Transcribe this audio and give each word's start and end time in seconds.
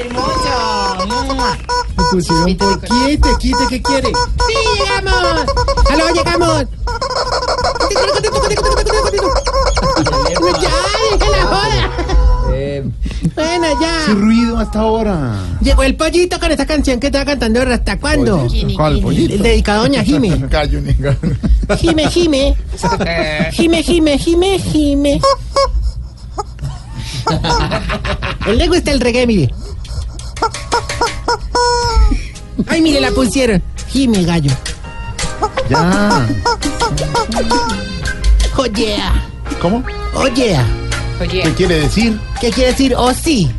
hermoso! 0.00 1.06
Me 1.96 2.04
pusieron 2.10 2.56
por 2.56 2.80
quite, 2.80 3.28
quite, 3.38 3.66
¿qué 3.68 3.82
quiere? 3.82 4.08
¡Sí, 4.08 4.54
llegamos! 4.78 5.46
¡Aló, 5.90 6.04
llegamos! 6.14 6.64
¡Ya, 10.60 10.70
deja 11.18 11.30
la 11.30 11.44
joda! 11.46 11.90
Bueno, 13.34 13.66
¿Qué 13.78 13.84
ya. 13.84 14.14
ruido 14.14 14.58
hasta 14.58 14.80
ahora? 14.80 15.34
Llegó 15.60 15.82
el 15.84 15.96
pollito 15.96 16.40
con 16.40 16.50
esta 16.50 16.66
canción 16.66 16.98
que 16.98 17.06
estaba 17.08 17.24
cantando 17.24 17.60
¿hasta 17.62 17.98
cuándo? 17.98 18.48
¿Cuál 18.76 19.00
pollito? 19.00 19.34
El 19.34 19.42
dedicado 19.42 19.80
a 19.80 19.82
Doña 19.82 20.02
Jime. 20.04 20.36
Gallo. 20.48 20.80
Jime, 21.78 22.08
Jime. 22.08 22.56
Jime, 23.52 23.82
Jime, 23.82 24.18
Jime, 24.24 24.58
Jime. 24.58 25.20
Él 28.46 28.58
le 28.58 28.68
gusta 28.68 28.90
el 28.90 29.00
reggae, 29.00 29.26
mire. 29.26 29.54
Ay, 32.68 32.80
mire, 32.82 33.00
la 33.00 33.10
pusieron. 33.10 33.62
Jime, 33.88 34.24
gallo. 34.24 34.50
Ya. 35.70 36.26
Oh, 38.56 38.66
yeah. 38.66 39.24
¿Cómo? 39.60 39.84
Oh, 40.14 40.26
yeah. 40.28 40.64
¿Qué 41.18 41.52
quiere 41.56 41.80
decir? 41.80 42.18
¿Qué 42.40 42.50
quiere 42.50 42.70
decir? 42.70 42.94
Oh, 42.96 43.12
sí. 43.12 43.50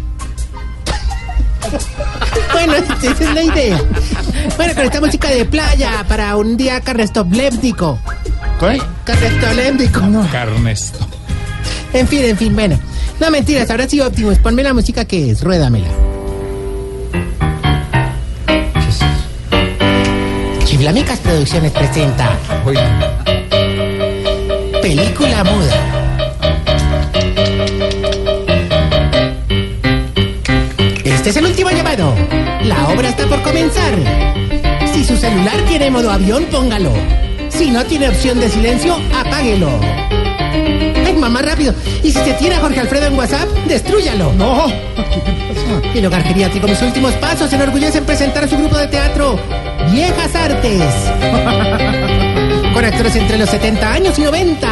Bueno, 2.51 2.73
esa 2.73 3.11
es 3.11 3.33
la 3.33 3.43
idea. 3.43 3.81
Bueno, 4.57 4.73
con 4.75 4.85
esta 4.85 5.01
música 5.01 5.29
de 5.29 5.45
playa 5.45 6.05
para 6.07 6.35
un 6.35 6.57
día 6.57 6.81
carnestoléptico. 6.81 7.99
¿Qué? 8.59 8.81
Carnestoléptico. 9.05 10.01
Carnesto. 10.31 10.99
En 11.93 12.07
fin, 12.07 12.23
en 12.23 12.37
fin, 12.37 12.53
bueno. 12.53 12.79
No 13.19 13.31
mentiras, 13.31 13.69
ahora 13.69 13.87
sí, 13.87 13.99
Optimus, 13.99 14.37
ponme 14.39 14.63
la 14.63 14.73
música 14.73 15.05
que 15.05 15.31
es, 15.31 15.43
ruédamela. 15.43 15.89
Chiflamicas 20.79 21.19
Producciones 21.19 21.73
presenta 21.73 22.39
Película 24.81 25.43
Muda. 25.43 25.75
Este 31.03 31.31
es 31.31 31.35
el 31.35 31.47
último 31.47 31.69
llamado. 31.69 32.15
La 32.63 32.87
obra 32.87 33.09
está 33.09 33.27
por 33.27 33.41
comenzar. 33.41 33.93
Si 34.93 35.03
su 35.03 35.17
celular 35.17 35.57
tiene 35.67 35.91
modo 35.91 36.11
avión, 36.11 36.45
póngalo. 36.45 36.93
Si 37.49 37.71
no 37.71 37.83
tiene 37.83 38.07
opción 38.07 38.39
de 38.39 38.47
silencio, 38.47 38.95
apáguelo. 39.13 39.81
Mamá, 41.29 41.43
rápido. 41.43 41.75
Y 42.01 42.11
si 42.11 42.17
se 42.17 42.33
tiene 42.33 42.55
a 42.55 42.59
Jorge 42.59 42.79
Alfredo 42.79 43.05
en 43.05 43.13
WhatsApp, 43.13 43.47
destrúyalo. 43.67 44.33
No. 44.33 44.65
El 45.93 46.05
hogar 46.07 46.23
geriátrico 46.23 46.67
Mis 46.67 46.81
Últimos 46.81 47.13
Pasos 47.15 47.51
se 47.51 47.55
enorgullece 47.55 47.99
en 47.99 48.05
presentar 48.05 48.45
a 48.45 48.47
su 48.47 48.57
grupo 48.57 48.75
de 48.75 48.87
teatro 48.87 49.39
Viejas 49.91 50.33
Artes. 50.33 50.81
Con 52.73 52.83
actores 52.83 53.15
entre 53.15 53.37
los 53.37 53.47
70 53.47 53.93
años 53.93 54.17
y 54.17 54.23
90. 54.23 54.67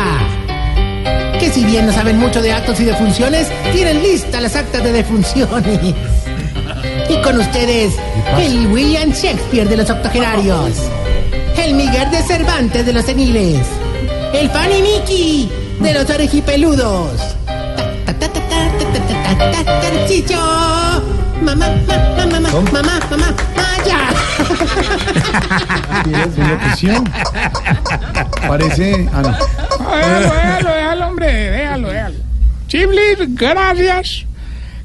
Que 1.40 1.52
si 1.52 1.64
bien 1.64 1.86
no 1.86 1.94
saben 1.94 2.18
mucho 2.18 2.42
de 2.42 2.52
actos 2.52 2.80
y 2.80 2.86
de 2.86 2.96
funciones, 2.96 3.52
tienen 3.72 4.02
listas 4.02 4.42
las 4.42 4.56
actas 4.56 4.84
de 4.84 4.94
defunciones. 4.94 5.80
Y 7.08 7.22
con 7.22 7.40
ustedes, 7.40 7.94
el 8.40 8.66
William 8.68 9.12
Shakespeare 9.12 9.70
de 9.70 9.78
los 9.78 9.90
octogenarios. 9.92 10.72
El 11.58 11.74
Miguel 11.76 12.10
de 12.12 12.22
Cervantes 12.24 12.86
de 12.86 12.94
los 12.94 13.06
seniles. 13.06 13.62
El 14.34 14.50
Fanny 14.50 14.82
Mickey 14.82 15.67
de 15.80 15.94
los 15.94 16.10
orejipeludos. 16.10 17.36
Tarcicio. 19.66 20.40
Mamá, 21.42 21.68
mamá, 21.88 22.26
mamá, 22.32 22.50
¿Cómo? 22.50 22.72
mamá, 22.72 23.00
mamá, 23.12 23.36
vaya. 23.56 24.10
Parece. 28.48 29.08
Ah, 29.14 29.22
no. 29.22 29.30
Déjalo, 29.30 30.34
déjalo, 30.34 30.70
déjalo, 30.70 31.08
hombre, 31.08 31.32
déjalo, 31.52 31.88
déjalo. 31.90 32.16
Chiblis, 32.68 33.18
gracias 33.36 34.27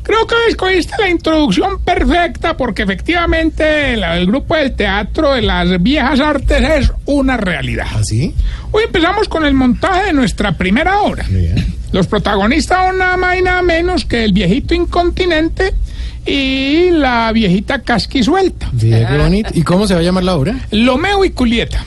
Creo 0.03 0.27
que 0.27 0.35
escogiste 0.49 0.95
la 0.99 1.09
introducción 1.09 1.81
perfecta 1.81 2.57
porque 2.57 2.83
efectivamente 2.83 3.95
el, 3.95 4.03
el 4.03 4.27
grupo 4.27 4.57
del 4.57 4.73
teatro 4.73 5.33
de 5.33 5.43
las 5.43 5.83
viejas 5.83 6.21
artes 6.21 6.63
es 6.63 6.93
una 7.07 7.37
realidad. 7.37 7.87
¿Así? 7.95 8.35
Hoy 8.73 8.85
empezamos 8.85 9.29
con 9.29 9.45
el 9.45 9.55
montaje 9.55 10.07
de 10.07 10.13
nuestra 10.13 10.53
primera 10.53 11.03
obra. 11.03 11.25
Los 11.93 12.07
protagonistas 12.07 12.87
son 12.87 12.99
nada 12.99 13.17
más 13.17 13.39
y 13.39 13.43
nada 13.43 13.63
menos 13.63 14.05
que 14.05 14.25
el 14.25 14.33
viejito 14.33 14.75
incontinente 14.75 15.75
y 16.25 16.91
la 16.91 17.31
viejita 17.33 17.81
casquisuelta. 17.83 18.69
Bien, 18.73 19.07
qué 19.07 19.19
bonito. 19.19 19.51
¿Y 19.55 19.63
cómo 19.63 19.87
se 19.87 19.95
va 19.95 20.01
a 20.01 20.03
llamar 20.03 20.25
la 20.25 20.37
obra? 20.37 20.57
Lomeo 20.71 21.25
y 21.25 21.31
Culieta. 21.31 21.85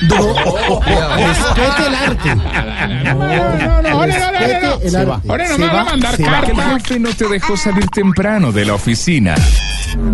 Respete 0.10 1.86
el 1.86 1.94
arte. 1.94 2.34
No, 2.34 3.14
no, 3.14 3.82
no, 3.82 4.02
Respete 4.06 4.86
el 4.88 4.96
arte. 4.96 5.28
ahora 5.28 5.44
no 5.48 5.54
Se 5.54 5.58
me 5.60 5.66
van 5.66 5.76
a 5.76 5.84
va, 5.84 5.84
mandar 5.84 6.16
se 6.16 6.22
va. 6.24 6.40
Que 6.42 6.50
el 6.50 6.56
carta. 6.56 6.78
jefe 6.80 6.98
no 7.00 7.10
te 7.10 7.28
dejó 7.28 7.56
salir 7.56 7.86
temprano 7.88 8.52
de 8.52 8.64
la 8.64 8.74
oficina. 8.74 9.34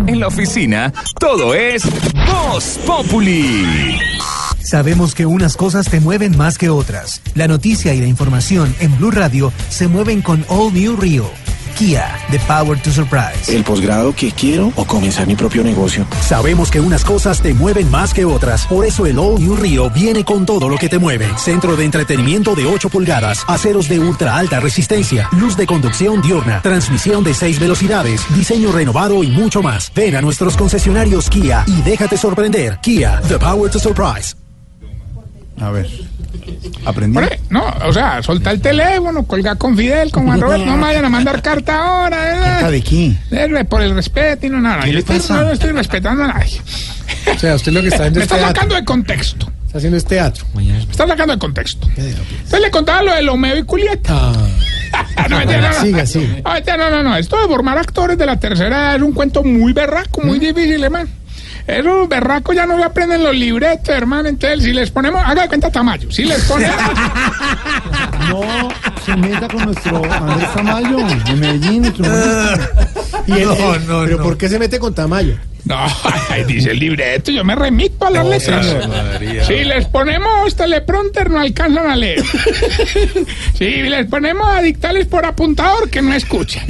En 0.07 0.19
la 0.19 0.27
oficina, 0.27 0.91
todo 1.19 1.53
es 1.53 1.83
Voz 2.25 2.79
Populi. 2.85 3.99
Sabemos 4.61 5.15
que 5.15 5.25
unas 5.25 5.55
cosas 5.55 5.89
te 5.89 5.99
mueven 6.01 6.35
más 6.37 6.57
que 6.57 6.69
otras. 6.69 7.21
La 7.35 7.47
noticia 7.47 7.93
y 7.93 8.01
la 8.01 8.07
información 8.07 8.75
en 8.79 8.97
Blue 8.97 9.11
Radio 9.11 9.53
se 9.69 9.87
mueven 9.87 10.21
con 10.21 10.43
All 10.49 10.73
New 10.73 10.97
Rio. 10.97 11.29
Kia, 11.77 12.17
the 12.31 12.39
power 12.47 12.75
to 12.81 12.89
surprise. 12.89 13.55
el 13.55 13.63
posgrado 13.63 14.11
que 14.11 14.31
quiero 14.31 14.71
o 14.75 14.83
comenzar 14.85 15.27
mi 15.27 15.35
propio 15.35 15.63
negocio. 15.63 16.07
Sabemos 16.21 16.71
que 16.71 16.79
unas 16.79 17.05
cosas 17.05 17.39
te 17.39 17.53
mueven 17.53 17.91
más 17.91 18.15
que 18.15 18.25
otras. 18.25 18.65
Por 18.65 18.83
eso 18.83 19.05
el 19.05 19.19
All 19.19 19.39
New 19.39 19.55
Rio 19.55 19.91
viene 19.91 20.25
con 20.25 20.43
todo 20.43 20.69
lo 20.69 20.77
que 20.79 20.89
te 20.89 20.97
mueve. 20.97 21.29
Centro 21.37 21.75
de 21.75 21.85
entretenimiento 21.85 22.55
de 22.55 22.65
8 22.65 22.89
pulgadas, 22.89 23.43
aceros 23.47 23.87
de 23.89 23.99
ultra 23.99 24.37
alta 24.37 24.59
resistencia, 24.59 25.29
luz 25.33 25.55
de 25.55 25.67
conducción 25.67 26.19
diurna, 26.19 26.63
transmisión 26.63 27.23
de 27.23 27.35
6 27.35 27.59
velocidades, 27.59 28.25
diseño 28.35 28.71
renovado 28.71 29.23
y 29.23 29.27
mucho 29.27 29.61
más. 29.61 29.91
Ven 29.93 30.15
a 30.15 30.21
nuestros 30.21 30.57
concesionarios 30.57 31.29
Kia 31.29 31.63
y 31.67 31.83
déjate 31.83 32.17
sorprender. 32.17 32.79
Kia, 32.81 33.21
the 33.27 33.37
power 33.37 33.69
to 33.69 33.77
surprise. 33.77 34.35
A 35.59 35.69
ver. 35.69 35.87
Aprendí. 36.85 37.19
No, 37.49 37.65
o 37.85 37.93
sea, 37.93 38.21
solta 38.23 38.51
el 38.51 38.61
teléfono, 38.61 39.23
colga 39.23 39.55
con 39.55 39.75
Fidel, 39.77 40.11
con 40.11 40.25
Juan 40.25 40.39
Roberto, 40.39 40.65
no 40.65 40.75
me 40.77 40.83
vayan 40.83 41.05
a 41.05 41.09
mandar 41.09 41.41
carta 41.41 41.75
ahora. 41.83 42.31
¿eh? 42.35 42.39
¿Carta 42.41 42.71
de 42.71 42.81
quién? 42.81 43.19
Eh, 43.31 43.65
Por 43.65 43.81
el 43.81 43.93
respeto 43.93 44.45
y 44.45 44.49
no 44.49 44.59
nada. 44.61 44.81
¿Qué 44.81 44.87
Yo 44.87 44.93
le 44.93 44.99
estoy- 44.99 45.17
pasa? 45.17 45.43
no 45.43 45.51
estoy 45.51 45.71
respetando 45.71 46.23
a 46.23 46.27
nadie. 46.27 46.61
O 47.35 47.39
sea, 47.39 47.55
usted 47.55 47.71
lo 47.71 47.81
que 47.81 47.87
está 47.87 47.97
haciendo 48.03 48.19
Me 48.19 48.25
es 48.25 48.31
está 48.31 48.37
teatro. 48.37 48.55
sacando 48.55 48.75
de 48.75 48.85
contexto. 48.85 49.51
Está 49.65 49.77
haciendo 49.79 49.97
es 49.97 50.05
teatro. 50.05 50.45
Me 50.55 50.77
está 50.79 51.07
sacando 51.07 51.33
de 51.33 51.39
contexto. 51.39 51.87
Entonces 51.97 52.61
le 52.61 52.71
contaba 52.71 53.03
lo 53.03 53.13
de 53.13 53.21
Lomeo 53.21 53.57
y 53.57 53.63
Culieta. 53.63 54.31
Ah, 54.93 55.27
no, 55.29 55.43
no, 55.43 55.61
no. 55.61 55.73
Siga, 55.81 56.05
siga. 56.05 56.35
No, 56.43 56.77
no, 56.77 56.89
no, 56.89 57.03
no. 57.03 57.17
Esto 57.17 57.37
de 57.41 57.47
formar 57.47 57.77
actores 57.77 58.17
de 58.17 58.25
la 58.25 58.39
tercera 58.39 58.67
edad 58.69 58.95
es 58.95 59.01
un 59.01 59.11
cuento 59.11 59.43
muy 59.43 59.73
berraco, 59.73 60.21
muy 60.21 60.39
difícil, 60.39 60.81
hermano. 60.83 61.09
Esos 61.67 62.07
berracos 62.07 62.55
ya 62.55 62.65
no 62.65 62.77
se 62.77 62.83
aprenden 62.83 63.23
los 63.23 63.35
libretos, 63.35 63.89
hermano. 63.89 64.29
Entonces, 64.29 64.63
si 64.63 64.71
les 64.73 64.89
ponemos, 64.89 65.21
haga 65.25 65.43
de 65.43 65.47
cuenta 65.49 65.69
Tamayo. 65.69 66.09
Si 66.11 66.23
les 66.23 66.41
ponemos. 66.45 66.75
No 68.29 68.41
se 69.05 69.15
meta 69.15 69.47
con 69.47 69.63
nuestro 69.65 70.03
Andrés 70.13 70.53
Tamayo 70.53 70.97
de 70.97 71.33
Medellín, 71.35 71.81
nuestro 71.83 72.05
y 73.25 73.31
él- 73.31 73.49
él- 73.49 73.81
¿Pero 74.05 74.21
por 74.21 74.37
qué 74.37 74.49
se 74.49 74.59
mete 74.59 74.79
con 74.79 74.93
Tamayo? 74.93 75.37
No, 75.63 75.77
ahí 76.29 76.43
dice 76.43 76.71
el 76.71 76.79
libreto, 76.79 77.31
yo 77.31 77.45
me 77.45 77.55
remito 77.55 78.05
a 78.05 78.09
las 78.09 78.25
letras. 78.25 78.67
Si 79.47 79.63
les 79.63 79.85
ponemos 79.85 80.53
teleprompter 80.57 81.29
no 81.29 81.39
alcanzan 81.39 81.89
a 81.89 81.95
leer. 81.95 82.21
Si 83.57 83.65
les 83.83 84.05
ponemos 84.07 84.45
a 84.47 84.61
dictarles 84.61 85.07
por 85.07 85.25
apuntador 85.25 85.89
que 85.89 86.01
no 86.01 86.13
escuchan. 86.13 86.65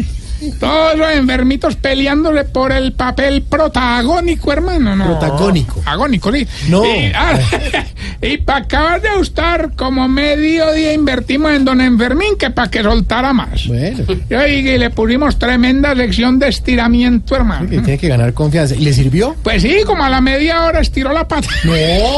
Todos 0.60 0.98
los 0.98 1.12
enfermitos 1.12 1.76
peleándole 1.76 2.44
por 2.46 2.72
el 2.72 2.94
papel 2.94 3.42
protagónico, 3.44 4.52
hermano. 4.52 4.96
No. 4.96 5.06
Protagónico. 5.06 5.82
Agónico, 5.86 6.32
sí. 6.32 6.48
No. 6.70 6.86
Y, 6.86 7.12
ah, 7.16 7.40
para 8.46 8.60
acabar 8.60 9.02
de 9.02 9.10
gustar, 9.18 9.72
como 9.76 10.08
medio 10.08 10.72
día 10.74 10.94
invertimos 10.94 11.52
en 11.52 11.66
don 11.66 11.82
Enfermín 11.82 12.38
que 12.38 12.50
para 12.50 12.70
que 12.70 12.82
soltara 12.84 13.34
más. 13.34 13.68
Bueno, 13.68 14.06
Y, 14.48 14.78
le 14.78 14.90
pusimos 14.90 15.38
tremenda 15.40 15.96
sección 15.96 16.40
de 16.40 16.50
estiramiento, 16.50 17.36
hermano. 17.36 17.70
que 17.70 17.80
tiene 17.80 17.98
que 17.98 18.08
ganar 18.08 18.34
confianza. 18.34 18.76
¿Y 18.76 18.80
le 18.80 18.94
sirvió? 18.94 19.36
Pues 19.44 19.62
sí, 19.62 19.78
como 19.86 20.04
a 20.04 20.10
la 20.10 20.22
media 20.22 20.64
hora 20.66 20.80
estiró 20.82 21.12
la 21.14 21.28
pata. 21.28 21.48
No, 21.64 21.74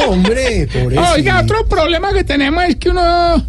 hombre, 0.10 0.68
por 0.72 0.92
eso. 0.94 1.02
Oiga, 1.14 1.40
otro 1.42 1.66
problema 1.68 2.14
que 2.14 2.24
tenemos 2.24 2.64
es 2.66 2.76
que 2.78 2.90
uno, 2.90 3.02
ah, 3.04 3.42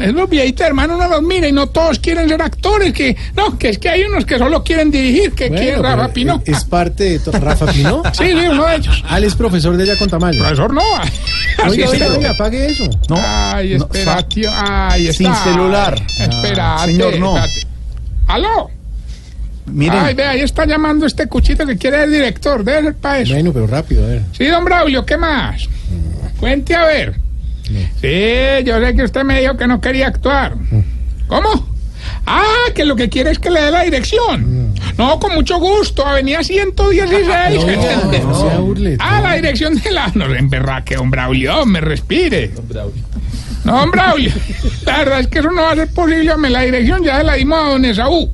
es 0.00 0.12
los 0.12 0.28
viejitos 0.30 0.66
hermanos, 0.66 0.96
uno 0.96 1.08
los 1.08 1.22
mira 1.22 1.48
y 1.48 1.52
no 1.52 1.66
todos 1.68 1.98
quieren 1.98 2.28
ser 2.28 2.40
actores, 2.40 2.92
que 2.92 3.16
no, 3.36 3.58
que 3.58 3.70
es 3.70 3.78
que 3.78 3.88
hay 3.88 4.02
unos 4.02 4.24
que 4.24 4.38
solo 4.38 4.62
quieren 4.62 4.90
dirigir, 4.90 5.32
que 5.32 5.48
Bueno, 5.48 5.62
quieren 5.62 5.82
Rafa 5.82 6.12
Pino. 6.12 6.42
Es 6.44 6.64
parte 6.64 7.18
de. 7.18 7.38
¿Rafa 7.38 7.66
Pino? 7.66 8.02
Sí, 8.12 8.24
sí, 8.26 8.46
uno 8.48 8.66
de 8.66 8.76
ellos. 8.76 9.04
Ah, 9.08 9.18
él 9.18 9.24
es 9.24 9.34
profesor 9.34 9.76
de 9.76 9.84
ella 9.84 9.96
con 9.96 10.08
Tamayo. 10.08 10.40
Profesor 10.40 10.72
no. 10.72 10.80
Oiga, 11.68 11.88
oiga, 11.88 12.06
oiga, 12.16 12.30
apague 12.30 12.66
eso. 12.66 12.88
No, 13.08 13.16
Ay, 13.18 13.76
no, 13.76 13.84
espera, 13.84 14.22
tío. 14.26 14.50
Ay, 14.52 15.08
está. 15.08 15.18
Sin 15.18 15.34
celular. 15.52 15.94
Espera, 16.18 16.78
señor, 16.86 17.18
no. 17.18 17.34
¿Aló? 18.26 18.70
Miren, 19.66 19.98
Ay, 19.98 20.14
ve, 20.14 20.24
ahí 20.24 20.40
está 20.40 20.64
llamando 20.64 21.06
este 21.06 21.26
cuchito 21.26 21.66
que 21.66 21.76
quiere 21.76 21.98
ser 21.98 22.10
director. 22.10 22.64
Debe 22.64 22.82
ser 22.82 22.94
para 22.96 23.20
eso. 23.20 23.34
Bueno, 23.34 23.52
pero 23.52 23.66
rápido, 23.66 24.04
a 24.04 24.08
ver. 24.08 24.22
Sí, 24.32 24.46
don 24.46 24.64
Braulio, 24.64 25.04
¿qué 25.04 25.16
más? 25.16 25.68
Cuente 26.38 26.74
a 26.74 26.84
ver. 26.84 27.14
Sí, 28.00 28.64
yo 28.64 28.80
sé 28.80 28.94
que 28.94 29.02
usted 29.04 29.22
me 29.24 29.40
dijo 29.40 29.56
que 29.56 29.66
no 29.66 29.80
quería 29.80 30.08
actuar. 30.08 30.54
¿Cómo? 31.26 31.68
Ah, 32.26 32.70
que 32.74 32.84
lo 32.84 32.96
que 32.96 33.08
quiere 33.08 33.30
es 33.30 33.38
que 33.38 33.50
le 33.50 33.60
dé 33.60 33.70
la 33.70 33.82
dirección. 33.82 34.74
No, 34.96 35.18
con 35.18 35.34
mucho 35.34 35.58
gusto. 35.58 36.06
Avenida 36.06 36.42
116. 36.42 37.64
Oiga, 37.64 38.22
no 38.22 38.62
burle. 38.62 38.96
Ah, 38.98 39.20
la 39.22 39.34
dirección 39.34 39.74
de 39.76 39.90
la... 39.90 40.10
No, 40.14 40.32
en 40.34 40.48
verdad 40.48 40.84
que 40.84 40.96
don 40.96 41.10
Braulio, 41.10 41.64
me 41.66 41.80
respire. 41.80 42.50
No, 43.64 43.78
don 43.80 43.90
Braulio. 43.90 44.32
La 44.86 44.98
verdad 44.98 45.20
es 45.20 45.26
que 45.28 45.38
eso 45.40 45.50
no 45.50 45.62
va 45.62 45.72
a 45.72 45.74
ser 45.76 45.88
posible. 45.88 46.34
Me 46.38 46.48
la 46.50 46.62
dirección 46.62 47.04
ya 47.04 47.18
se 47.18 47.24
la 47.24 47.34
dimos 47.34 47.58
a 47.62 47.68
don 47.68 47.84
Esaú. 47.84 48.30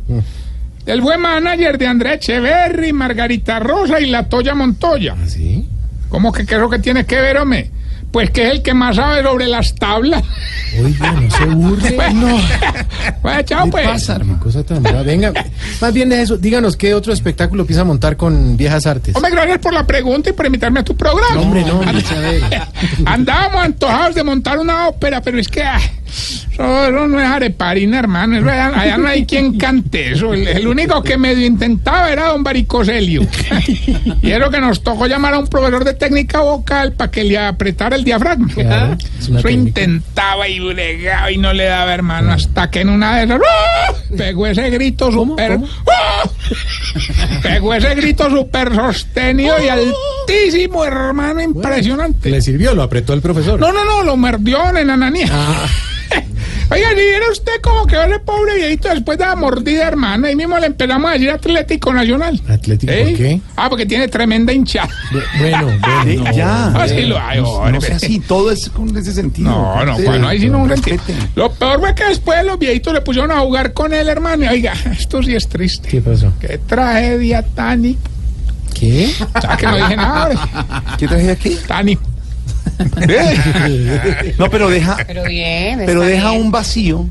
Él 0.86 1.02
fue 1.02 1.18
manager 1.18 1.78
de 1.78 1.86
Andrés 1.88 2.14
Echeverry, 2.16 2.92
Margarita 2.92 3.58
Rosa 3.58 4.00
y 4.00 4.06
la 4.06 4.28
Toya 4.28 4.54
Montoya. 4.54 5.16
¿Sí? 5.26 5.66
¿Cómo 6.08 6.32
que 6.32 6.46
qué 6.46 6.54
es 6.54 6.60
lo 6.60 6.70
que 6.70 6.78
tiene 6.78 7.04
que 7.04 7.16
ver, 7.20 7.38
hombre? 7.38 7.70
Pues 8.16 8.30
que 8.30 8.46
es 8.46 8.50
el 8.50 8.62
que 8.62 8.72
más 8.72 8.96
sabe 8.96 9.22
sobre 9.22 9.46
las 9.46 9.74
tablas. 9.74 10.24
Oiga, 10.82 11.12
no 11.12 11.30
se 11.30 11.44
burle. 11.44 11.98
No. 12.14 12.40
Pues, 13.20 13.44
chao, 13.44 13.66
¿Qué 13.66 13.70
pues. 13.72 13.88
pasa, 13.88 14.16
hermano? 14.16 14.40
Cosa 14.40 14.64
tan 14.64 14.82
brava. 14.82 15.02
Venga, 15.02 15.34
más 15.82 15.92
bien 15.92 16.08
de 16.08 16.22
eso, 16.22 16.38
díganos 16.38 16.78
qué 16.78 16.94
otro 16.94 17.12
espectáculo 17.12 17.66
piensa 17.66 17.84
montar 17.84 18.16
con 18.16 18.56
Viejas 18.56 18.86
Artes. 18.86 19.14
Hombre, 19.14 19.32
gracias 19.32 19.58
por 19.58 19.74
la 19.74 19.86
pregunta 19.86 20.30
y 20.30 20.32
por 20.32 20.46
invitarme 20.46 20.80
a 20.80 20.82
tu 20.82 20.96
programa. 20.96 21.34
No, 21.34 21.42
hombre, 21.42 21.62
no, 21.62 21.78
hombre, 21.78 22.02
a. 22.50 22.68
Andábamos 23.12 23.64
antojados 23.66 24.14
de 24.14 24.24
montar 24.24 24.58
una 24.60 24.88
ópera, 24.88 25.20
pero 25.20 25.38
es 25.38 25.48
que 25.48 25.62
ah, 25.62 25.78
eso, 26.06 26.86
eso 26.88 27.06
no 27.08 27.20
es 27.20 27.26
areparina, 27.26 27.98
hermano. 27.98 28.38
Eso 28.38 28.48
allá, 28.48 28.72
allá 28.74 28.98
no 28.98 29.08
hay 29.08 29.26
quien 29.26 29.58
cante 29.58 30.12
eso. 30.12 30.32
El, 30.32 30.46
el 30.48 30.66
único 30.66 31.02
que 31.02 31.16
medio 31.18 31.46
intentaba 31.46 32.10
era 32.10 32.28
don 32.28 32.42
Baricoselio. 32.42 33.26
y 34.22 34.30
era 34.30 34.48
que 34.50 34.60
nos 34.60 34.82
tocó 34.82 35.06
llamar 35.06 35.34
a 35.34 35.38
un 35.38 35.46
profesor 35.46 35.84
de 35.84 35.94
técnica 35.94 36.40
vocal 36.40 36.92
para 36.92 37.10
que 37.10 37.24
le 37.24 37.38
apretara 37.38 37.96
el 37.96 38.04
diafragma. 38.04 38.48
Claro, 38.54 38.96
es 39.18 39.28
una 39.28 39.40
Eso 39.40 39.48
intentaba 39.48 40.48
y 40.48 40.60
bregaba 40.60 41.30
y 41.30 41.38
no 41.38 41.52
le 41.52 41.64
daba, 41.64 41.92
hermano, 41.94 42.32
hasta 42.32 42.70
que 42.70 42.80
en 42.80 42.90
una 42.90 43.18
de 43.18 43.24
esas 43.24 43.40
¡ah! 43.40 43.92
pegó 44.16 44.46
ese 44.46 44.70
grito 44.70 45.10
súper. 45.10 45.54
¿Cómo? 45.54 45.68
¡ah! 45.88 46.28
Pegó 47.42 47.74
ese 47.74 47.94
grito 47.94 48.30
súper 48.30 48.74
sostenido 48.74 49.56
y 49.62 49.68
altísimo, 49.68 50.84
hermano, 50.84 51.42
impresionante. 51.42 52.30
Le 52.30 52.40
sirvió, 52.40 52.74
lo 52.74 52.82
apretó 52.82 53.12
el 53.12 53.20
profesor. 53.20 53.58
No, 53.60 53.72
no, 53.72 53.84
no, 53.84 54.02
lo 54.02 54.16
mordió 54.16 54.70
en 54.70 54.90
enanía. 54.90 55.28
Ah, 55.30 55.66
Oiga, 56.68 56.88
si 56.90 56.94
viera 56.96 57.26
usted 57.30 57.52
como 57.62 57.86
quedó 57.86 58.02
ese 58.04 58.18
pobre 58.18 58.56
viejito 58.56 58.88
después 58.88 59.16
de 59.18 59.24
la 59.24 59.36
mordida, 59.36 59.86
hermano. 59.86 60.26
Ahí 60.26 60.34
mismo 60.34 60.58
le 60.58 60.66
empezamos 60.66 61.08
a 61.10 61.12
decir 61.14 61.30
Atlético 61.30 61.92
Nacional. 61.92 62.40
Atlético, 62.48 62.92
¿Eh? 62.92 63.04
¿por 63.08 63.16
qué? 63.16 63.40
Ah, 63.56 63.68
porque 63.70 63.86
tiene 63.86 64.08
tremenda 64.08 64.52
hinchada. 64.52 64.88
bu- 65.12 65.22
bueno, 65.38 65.70
eh, 65.70 65.78
bueno. 66.18 66.32
ya. 66.36 66.66
Ah, 66.74 66.88
sí 66.88 67.02
lo 67.02 67.18
hay, 67.20 67.40
No, 67.40 67.48
hombre. 67.50 67.72
no 67.72 67.80
sea 67.80 67.96
así, 67.96 68.18
todo 68.18 68.50
es 68.50 68.68
con 68.70 68.96
ese 68.96 69.12
sentido. 69.12 69.48
No, 69.50 69.84
no, 69.84 69.98
bueno, 70.00 70.26
ahí 70.26 70.40
sí 70.40 70.48
no 70.48 70.58
un. 70.58 70.74
Lo 71.36 71.52
peor 71.52 71.78
fue 71.78 71.94
que 71.94 72.04
después 72.06 72.44
los 72.44 72.58
viejitos 72.58 72.92
le 72.92 73.00
pusieron 73.00 73.30
a 73.30 73.38
jugar 73.40 73.72
con 73.72 73.94
él, 73.94 74.08
hermano. 74.08 74.44
Y 74.44 74.48
oiga, 74.48 74.72
esto 74.98 75.22
sí 75.22 75.36
es 75.36 75.48
triste. 75.48 75.88
¿Qué 75.88 76.00
pasó? 76.00 76.32
Qué 76.40 76.58
tragedia, 76.58 77.42
Tani. 77.42 77.96
¿Qué? 78.74 79.08
O 79.34 79.40
sea, 79.40 79.56
que 79.56 79.66
no 79.66 79.76
dije 79.76 79.96
nada. 79.96 80.84
¿Qué 80.98 81.06
traje 81.06 81.30
aquí? 81.30 81.56
Tani. 81.66 81.96
No, 84.38 84.50
pero 84.50 84.68
deja, 84.68 84.96
Pero 85.06 85.24
bien, 85.24 85.82
pero 85.86 86.02
está 86.02 86.14
deja 86.14 86.30
bien. 86.30 86.42
un 86.42 86.50
vacío 86.50 87.06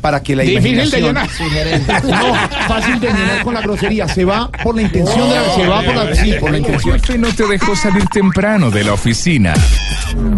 para 0.00 0.22
que 0.22 0.36
la 0.36 0.42
Difícil 0.44 0.90
de 0.90 1.00
llenar. 1.00 1.28
No, 2.04 2.34
fácil 2.68 3.00
de 3.00 3.08
llenar 3.08 3.42
con 3.42 3.54
la 3.54 3.60
grosería. 3.60 4.06
Se 4.08 4.24
va 4.24 4.50
por 4.62 4.76
la 4.76 4.82
intención 4.82 5.28
de 5.28 5.34
la, 5.34 5.54
se 5.54 5.66
va 5.66 5.82
por 5.82 5.94
la, 5.96 6.14
sí, 6.14 6.32
por 6.38 6.50
la 6.50 6.58
Tu 6.58 6.62
intención. 6.64 7.00
jefe 7.00 7.18
no 7.18 7.28
te 7.34 7.46
dejó 7.46 7.74
salir 7.74 8.06
temprano 8.08 8.70
de 8.70 8.84
la 8.84 8.92
oficina. 8.92 9.54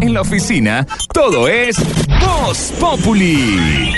En 0.00 0.14
la 0.14 0.22
oficina, 0.22 0.86
todo 1.12 1.48
es 1.48 1.76
Voz 2.20 2.72
Populi. 2.80 3.92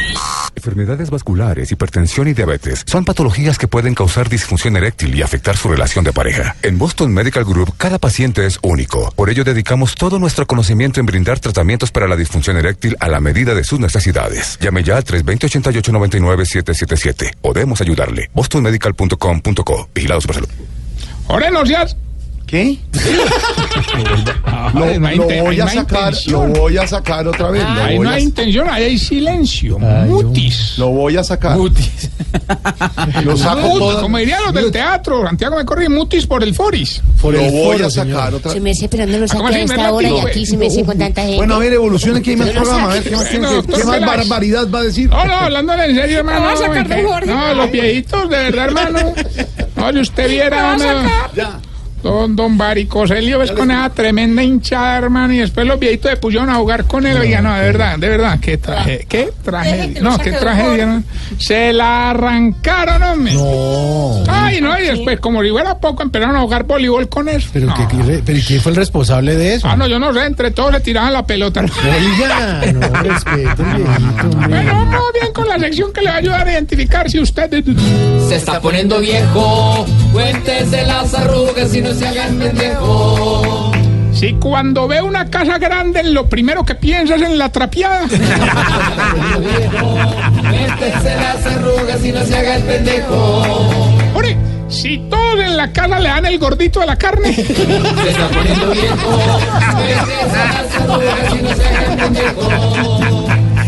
Enfermedades 0.61 1.09
vasculares, 1.09 1.73
hipertensión 1.73 2.29
y 2.29 2.35
diabetes 2.35 2.85
son 2.87 3.07
patologías 3.07 3.57
que 3.57 3.67
pueden 3.67 3.95
causar 3.95 4.29
disfunción 4.29 4.77
eréctil 4.77 5.15
y 5.15 5.23
afectar 5.23 5.57
su 5.57 5.69
relación 5.69 6.05
de 6.05 6.13
pareja. 6.13 6.55
En 6.63 6.77
Boston 6.77 7.15
Medical 7.15 7.47
Group, 7.47 7.73
cada 7.79 7.99
paciente 7.99 8.45
es 8.45 8.59
único. 8.63 9.11
Por 9.17 9.31
ello, 9.31 9.43
dedicamos 9.43 9.95
todo 9.95 10.19
nuestro 10.19 10.47
conocimiento 10.47 11.01
en 11.01 11.07
brindar 11.07 11.41
tratamientos 11.41 11.93
para 11.93 12.07
la 12.07 12.15
disfunción 12.15 12.59
eréctil 12.59 12.95
a 13.01 13.09
la 13.09 13.21
medida 13.21 13.55
de 13.55 13.65
sus 13.65 13.81
necesidades. 13.81 14.59
Llame 14.61 14.83
ya 14.83 14.99
al 14.99 15.05
320-8899-777. 15.05 17.37
Podemos 17.41 17.81
ayudarle. 17.81 18.29
bostonmedical.com.co. 18.35 19.89
Vigilados 19.95 20.27
por 20.27 20.35
salud. 20.35 20.51
Ahora 21.27 21.51
no 21.51 21.65
seas. 21.65 21.97
¿Qué? 22.51 22.79
Lo, 24.75 24.87
Lo, 24.87 25.15
lo 25.15 25.43
voy 25.45 25.61
a 25.61 25.69
sacar, 25.69 26.13
lo 26.27 26.47
voy 26.49 26.77
a 26.79 26.87
sacar 26.87 27.27
otra 27.29 27.51
vez. 27.51 27.63
Lo 27.63 27.83
Ahí 27.83 27.97
voy 27.97 28.05
no 28.07 28.11
a, 28.11 28.15
hay 28.15 28.23
intención, 28.25 28.69
ahí 28.69 28.83
hay 28.85 28.99
silencio. 28.99 29.79
Ay, 29.81 30.09
mutis. 30.11 30.75
lo 30.79 30.89
voy 30.91 31.17
a 31.17 31.25
sacar. 31.25 31.57
Mutis. 31.57 32.11
Lo 33.25 33.37
saco 33.37 33.61
Mut- 33.69 33.79
todo. 33.79 34.03
como 34.03 34.19
dirían 34.19 34.41
los 34.45 34.55
del 34.55 34.71
teatro, 34.71 35.25
Santiago 35.27 35.57
me 35.57 35.65
corrí 35.65 35.89
mutis 35.89 36.27
por 36.27 36.43
el 36.45 36.55
foris. 36.55 37.03
Por 37.21 37.35
Lo 37.35 37.41
el 37.41 37.51
voy 37.51 37.73
foro, 37.73 37.87
a 37.87 37.91
sacar 37.91 38.07
señor. 38.07 38.35
otra 38.35 38.53
Se 38.53 38.61
vez. 38.61 38.63
me 38.63 38.71
hace, 38.71 39.07
lo 39.07 39.27
¿Cómo 39.27 39.27
saqué 39.49 39.57
a 39.57 39.65
esta 39.65 39.77
¿Me 39.77 39.89
hora 39.91 40.09
y 40.11 40.19
aquí 40.21 40.47
se 40.47 40.57
me 40.57 40.67
hace 40.69 40.85
con 40.85 40.97
tanta 40.99 41.23
gente. 41.23 41.37
Bueno, 41.39 41.55
a 41.57 41.59
ver, 41.59 41.73
evolucione 41.73 42.23
que 42.23 42.31
hay 42.31 42.37
más 42.37 42.51
programa. 42.51 42.85
A 42.91 42.95
ver. 42.95 43.03
¿qué 43.03 43.11
más, 43.17 43.29
Bueno, 43.39 43.63
qué- 43.67 43.85
más 43.85 44.01
barbaridad 44.01 44.69
va 44.71 44.79
a 44.81 44.83
decir? 44.85 45.09
No, 45.09 45.25
no, 45.25 45.35
hablándole 45.35 45.85
en 45.87 45.95
serio, 45.97 46.19
hermano. 46.21 46.41
Me 46.41 46.47
va 46.47 46.53
a 46.53 46.57
sacar 46.57 46.89
no, 46.89 46.95
de 46.97 47.03
Jorge. 47.05 47.27
No, 47.27 47.55
los 47.55 47.71
viejitos, 47.73 48.23
de 48.31 48.37
verdad, 48.37 48.65
hermano. 48.67 49.15
No, 49.77 49.93
si 49.93 49.99
usted 50.01 50.29
viera. 50.29 50.77
no, 50.77 51.70
Don, 52.03 52.35
don 52.35 52.57
Baricoselio 52.57 53.39
ves 53.39 53.53
con 53.53 53.71
esa 53.71 53.91
tremenda 53.91 54.43
hinchada, 54.43 54.99
hermano, 54.99 55.35
y 55.35 55.39
después 55.39 55.67
los 55.67 55.79
viejitos 55.79 56.11
se 56.11 56.17
pusieron 56.17 56.49
a 56.49 56.55
jugar 56.55 56.85
con 56.85 57.07
él. 57.07 57.19
Oiga, 57.19 57.43
no, 57.43 57.55
de 57.55 57.61
verdad, 57.61 57.99
de 57.99 58.09
verdad, 58.09 58.39
qué 58.41 58.57
tragedia, 58.57 59.05
qué 59.07 59.33
tragedia. 59.43 60.01
No, 60.01 60.19
qué 60.19 60.33
tragedia, 60.33 60.87
¿no? 60.87 61.03
Se 61.39 61.73
la 61.73 62.11
arrancaron, 62.11 63.03
hombre. 63.03 63.35
No. 63.35 64.23
Después, 64.91 65.21
como 65.21 65.43
si 65.43 65.51
fuera 65.51 65.79
poco, 65.79 66.03
empezaron 66.03 66.37
a 66.37 66.41
jugar 66.41 66.65
voleibol 66.65 67.09
con 67.09 67.29
eso. 67.29 67.49
Pero, 67.53 67.67
No. 67.67 67.75
¿qué, 67.75 67.87
qué- 67.89 68.23
pero 68.25 68.39
¿y 68.39 68.43
quién 68.43 68.61
fue 68.61 68.71
el 68.73 68.77
responsable 68.77 69.37
de 69.37 69.55
eso? 69.55 69.69
Ah, 69.69 69.77
no, 69.77 69.87
yo 69.87 69.99
no 69.99 70.13
sé, 70.13 70.25
entre 70.25 70.51
todos 70.51 70.73
se 70.75 70.81
tiraban 70.81 71.13
la 71.13 71.25
pelota. 71.25 71.61
Oiga, 71.85 72.63
no 72.73 73.03
respete, 73.03 73.63
viejito. 73.63 74.29
Bueno, 74.49 74.73
vamos 74.75 75.13
bien 75.21 75.33
con 75.33 75.49
la 75.49 75.59
sección 75.59 75.93
que 75.93 76.01
le 76.03 76.09
va 76.11 76.15
a 76.17 76.19
ayudar 76.19 76.49
a 76.49 76.53
identificar 76.53 77.11
si 77.11 77.21
usted... 77.21 77.51
Se 78.29 78.37
está 78.37 78.61
poniendo 78.61 79.01
viejo, 79.01 79.87
cuéntese 80.13 80.85
las 80.87 81.13
arrugas 81.15 81.75
y 81.75 81.81
no 81.83 81.93
se 81.95 82.07
hagan 82.07 82.37
pendejo. 82.37 83.73
Si 84.13 84.35
cuando 84.35 84.87
ve 84.89 85.01
una 85.01 85.31
casa 85.31 85.59
grande, 85.59 86.03
lo 86.05 86.29
primero 86.29 86.65
que 86.65 86.75
piensa 86.75 87.15
es 87.15 87.23
en 87.23 87.39
la 87.39 87.49
trapeada. 87.51 88.03
Cuéntese 90.43 91.17
las 91.17 91.47
arrugas 91.47 92.05
y 92.05 92.13
no 92.13 92.25
se 92.25 92.37
haga 92.37 92.57
el 92.57 92.63
pendejo. 92.65 93.43
Si 94.71 94.99
todos 95.11 95.41
en 95.41 95.57
la 95.57 95.73
casa 95.73 95.99
le 95.99 96.09
dan 96.09 96.27
el 96.27 96.39
gordito 96.39 96.81
a 96.81 96.87
la 96.87 96.97
carne. 96.97 97.35
Se 97.35 97.43
está 97.43 98.29
poniendo 98.29 98.71
viejo, 98.71 99.39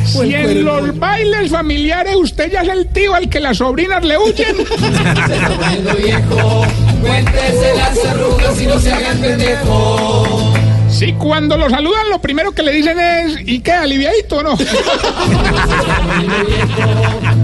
se. 0.06 0.26
Si 0.26 0.34
en 0.34 0.64
los 0.64 0.98
bailes 0.98 1.50
familiares 1.50 2.14
usted 2.16 2.50
ya 2.50 2.62
es 2.62 2.68
el 2.68 2.86
tío 2.88 3.14
al 3.14 3.28
que 3.28 3.40
las 3.40 3.58
sobrinas 3.58 4.04
le 4.04 4.18
huyen. 4.18 4.56
Se 4.56 5.34
está 5.34 5.50
poniendo 5.58 5.94
viejo, 5.94 6.66
cuéntese 7.00 7.74
las 7.76 8.04
arrugas 8.04 8.60
y 8.60 8.66
no 8.66 8.78
se 8.78 8.92
haga 8.92 9.12
el 9.12 9.18
pendejo. 9.18 10.52
Si 10.90 11.12
cuando 11.14 11.56
lo 11.56 11.70
saludan, 11.70 12.10
lo 12.10 12.20
primero 12.20 12.52
que 12.52 12.62
le 12.62 12.72
dicen 12.72 13.00
es, 13.00 13.38
¿y 13.46 13.60
qué, 13.60 13.72
aliviadito 13.72 14.36
o 14.36 14.42
no? 14.42 14.56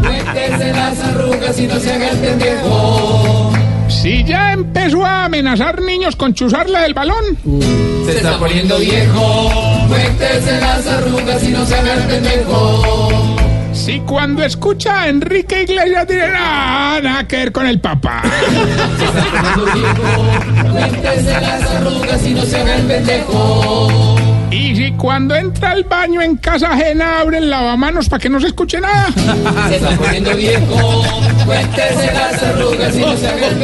Cuéntese 0.02 0.72
las 0.72 0.98
arrugas 1.00 1.58
y 1.58 1.66
no 1.66 1.74
se 1.74 1.80
se 1.80 1.92
haga 1.92 2.10
el 2.10 2.18
pendejo. 2.18 3.47
Si 4.00 4.22
ya 4.22 4.52
empezó 4.52 5.04
a 5.04 5.24
amenazar 5.24 5.82
niños 5.82 6.14
con 6.14 6.32
chuzarle 6.32 6.78
del 6.78 6.94
balón. 6.94 7.24
Se 8.06 8.16
está 8.16 8.38
poniendo 8.38 8.78
viejo. 8.78 9.86
Cuéntese 9.88 10.60
las 10.60 10.86
arrugas 10.86 11.42
y 11.42 11.48
no 11.48 11.66
se 11.66 11.74
haga 11.74 11.94
el 11.94 12.02
pendejo. 12.04 13.36
Si 13.72 13.98
cuando 14.00 14.44
escucha 14.44 15.02
a 15.02 15.08
Enrique 15.08 15.64
Iglesias 15.64 16.06
dice 16.06 16.28
nada, 16.28 17.00
nada 17.00 17.26
que 17.26 17.36
ver 17.38 17.52
con 17.52 17.66
el 17.66 17.80
papá. 17.80 18.22
Se 18.98 19.04
está 19.04 19.24
poniendo 19.54 19.64
viejo. 19.74 20.72
Cuéntese 20.72 21.40
las 21.40 21.62
arrugas 21.62 22.26
y 22.26 22.34
no 22.34 22.42
se 22.42 22.56
haga 22.56 22.74
el 22.76 22.86
pendejo. 22.86 24.27
Y 24.58 24.74
si 24.74 24.90
cuando 24.92 25.36
entra 25.36 25.70
al 25.70 25.84
baño 25.84 26.20
en 26.20 26.36
casa 26.36 26.72
ajena 26.72 27.20
abre 27.20 27.38
el 27.38 27.48
lavamanos 27.48 28.08
para 28.08 28.20
que 28.20 28.28
no 28.28 28.40
se 28.40 28.48
escuche 28.48 28.80
nada. 28.80 29.06
Se 29.68 29.76
está 29.76 29.90
poniendo 29.90 30.34
viejo. 30.34 31.04
Cuéntese 31.46 32.12
las 32.12 32.42
arrugas 32.42 32.96
y 32.96 33.00
no 33.00 33.16
se 33.16 33.28
haga 33.28 33.46
el. 33.46 33.58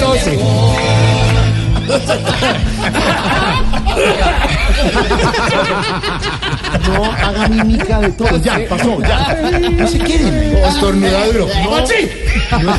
No 6.86 7.04
haga 7.12 7.48
mímica 7.48 8.00
de 8.00 8.08
todo. 8.10 8.36
Ya, 8.38 8.60
pasó, 8.68 9.00
ya. 9.00 9.34
No 9.70 9.88
se 9.88 9.98
quieren. 9.98 10.56
Estornudaduro. 10.56 11.48
No, 11.64 12.72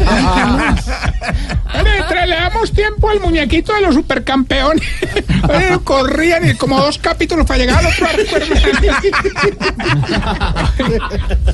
tiempo 2.72 3.10
al 3.10 3.20
muñequito 3.20 3.74
de 3.74 3.82
los 3.82 3.96
supercampeones. 3.96 4.82
Corrían 5.84 6.50
y 6.50 6.54
como 6.56 6.80
dos 6.80 6.98
capítulos 6.98 7.46
para 7.46 7.60
llegar 7.60 7.80
al 7.80 7.88
otro. 7.88 8.08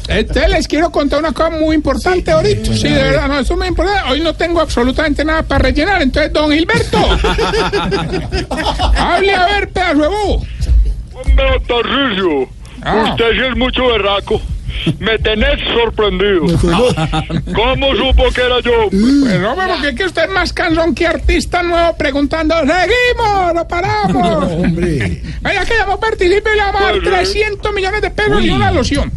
Entonces 0.08 0.50
les 0.50 0.67
quiero 0.67 0.91
contar 0.91 1.20
una 1.20 1.31
cosa 1.31 1.50
muy 1.51 1.75
importante 1.75 2.31
ahorita. 2.31 2.74
Sí, 2.75 2.89
de 2.89 3.03
verdad, 3.03 3.27
no, 3.27 3.39
eso 3.39 3.53
es 3.53 3.60
muy 3.60 3.67
importante. 3.67 4.10
Hoy 4.12 4.22
no 4.22 4.34
tengo 4.34 4.60
absolutamente 4.62 5.24
nada 5.25 5.43
para 5.43 5.60
rellenar. 5.63 6.01
Entonces, 6.01 6.34
don 6.34 6.51
Gilberto, 6.51 6.98
hable 8.98 9.36
a 9.36 9.46
ver, 9.46 9.70
pedazo 9.70 10.01
de. 10.01 10.08
Hombre, 10.08 11.62
Tarcisio, 11.67 12.50
Ah. 12.84 13.10
usted 13.12 13.31
sí 13.34 13.39
es 13.51 13.55
mucho 13.58 13.86
berraco. 13.88 14.41
Me 15.00 15.18
tenés 15.20 15.60
sorprendido. 15.74 16.46
¿Cómo 17.56 17.96
supo 17.96 18.24
que 18.34 18.42
era 18.42 18.60
yo? 18.62 18.90
Pues 19.22 19.36
hombre, 19.44 19.68
porque 19.68 19.90
es 19.90 19.96
que 19.96 20.06
usted 20.06 20.24
es 20.25 20.30
más 20.32 20.54
cansón 20.54 20.96
que 20.96 21.08
artista 21.08 21.62
nuevo 21.63 21.96
preguntando, 21.96 22.56
seguimos, 22.60 23.54
no 23.54 23.68
paramos. 23.68 24.51
Hombre. 24.51 25.22
Vaya 25.42 25.66
que 25.66 25.75
llamó, 25.75 26.00
participe 26.00 26.50
y 26.54 26.56
le 26.56 26.62
vamos 26.62 26.82
a 26.82 26.86
dar 26.86 26.94
Pues, 26.96 27.08
¿eh? 27.08 27.12
300 27.12 27.74
millones 27.74 28.01
de 28.01 28.10
pesos 28.12 28.44
y 28.44 28.50
una 28.50 28.72
loción. 28.72 29.12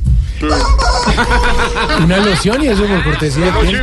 Una 2.03 2.17
loción 2.19 2.62
y 2.62 2.69
eso 2.69 2.85
por 2.85 3.05
cortesía. 3.05 3.53
Sí, 3.62 3.76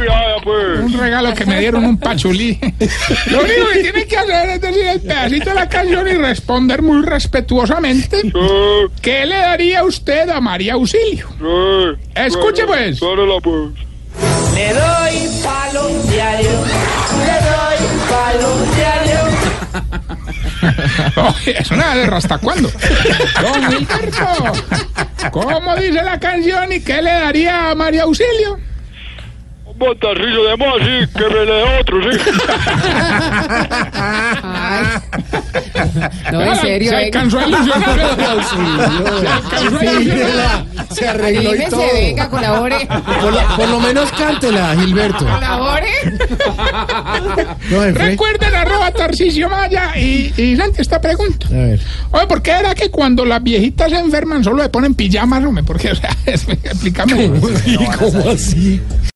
pues. 0.44 0.80
Un 0.80 0.94
regalo 1.00 1.34
que 1.34 1.46
me 1.46 1.60
dieron, 1.60 1.86
un 1.86 1.98
pachulí. 1.98 2.60
Lo 3.28 3.42
único 3.42 3.68
que 3.74 3.80
tiene 3.82 4.06
que 4.06 4.18
hacer 4.18 4.50
es 4.50 4.62
decir 4.62 4.86
el 4.86 5.02
pedacito 5.02 5.50
de 5.50 5.56
la 5.56 5.70
canción 5.70 6.08
y 6.08 6.14
responder 6.14 6.82
muy 6.82 7.02
respetuosamente. 7.06 8.22
Sí, 8.22 8.34
¿Qué 9.02 9.26
le 9.26 9.38
daría 9.38 9.84
usted 9.84 10.30
a 10.30 10.42
María 10.42 10.74
Auxilio? 10.74 11.28
sí. 11.40 12.02
Escuche, 12.16 12.66
pues. 12.66 13.00
Dárela, 13.00 13.40
pues. 13.42 13.72
Le 14.54 14.74
doy 14.74 15.30
palo 15.44 15.88
diario. 16.12 16.50
Le 17.26 17.38
doy 17.48 17.78
palo 18.10 18.66
diario. 18.76 20.18
Oye, 21.16 21.56
eso 21.60 21.76
nada 21.76 21.96
de 21.96 22.16
hasta 22.16 22.38
cuándo. 22.38 22.70
¿cómo 25.32 25.76
dice 25.76 26.04
la 26.04 26.20
canción 26.20 26.72
y 26.72 26.82
qué 26.82 27.02
le 27.02 27.12
daría 27.12 27.72
a 27.72 27.76
María 27.76 28.04
Auxilio? 28.04 28.60
Hombre, 29.82 29.96
Tarcisio, 30.00 30.44
demos 30.44 30.68
así, 30.80 31.12
que 31.18 31.24
me 31.34 31.46
le 31.46 31.52
dé 31.52 31.80
otro, 31.80 31.98
sí. 32.04 32.18
No, 36.32 36.42
en 36.42 36.56
serio, 36.58 36.90
Se 36.92 36.96
venga. 36.96 37.06
alcanzó 37.20 37.40
a 37.40 37.48
ilusionar. 37.48 38.00
Se 39.22 39.28
alcanzó 39.28 39.80
a 39.80 39.86
ilusionar. 40.02 40.66
Se 40.92 41.08
arregló 41.08 41.56
y 41.56 41.66
todo. 41.70 41.82
venga, 41.94 42.30
colabore. 42.30 42.88
Por 43.22 43.34
lo, 43.34 43.56
por 43.56 43.70
lo 43.70 43.80
menos 43.80 44.12
cántela, 44.12 44.76
Gilberto. 44.80 45.26
Colabore. 45.26 45.88
No, 47.70 47.84
en 47.84 47.96
fe. 47.96 48.04
Recuerden 48.10 48.56
arroba 48.56 48.92
Tarcisio 48.92 49.50
Maya 49.50 49.98
y, 49.98 50.34
y 50.38 50.56
Santi 50.58 50.82
esta 50.82 51.00
pregunta. 51.02 51.48
A 51.48 51.54
ver. 51.54 51.80
Oye, 52.12 52.28
¿por 52.28 52.42
qué 52.42 52.52
era 52.52 52.76
que 52.76 52.90
cuando 52.92 53.26
las 53.26 53.42
viejitas 53.42 53.90
se 53.92 53.98
enferman 54.00 54.44
solo 54.44 54.62
le 54.64 54.70
ponen 54.70 54.94
pijamas, 54.96 55.44
hombre? 55.44 55.64
Porque, 55.64 55.92
o 55.92 55.96
sea, 55.96 56.16
explícame. 56.26 57.32
¿Cómo 58.00 58.30
así? 58.30 58.82